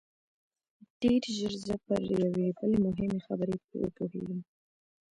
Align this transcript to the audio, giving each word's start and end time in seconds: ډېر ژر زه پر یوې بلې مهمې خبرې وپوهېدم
ډېر 1.01 1.21
ژر 1.37 1.53
زه 1.65 1.75
پر 1.85 2.01
یوې 2.21 2.47
بلې 2.57 2.77
مهمې 2.85 3.19
خبرې 3.25 3.55
وپوهېدم 3.81 4.39